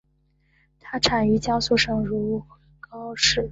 [0.79, 2.43] 它产于江苏省如
[2.89, 3.47] 皋市。